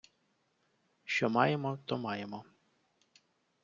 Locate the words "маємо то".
1.29-1.97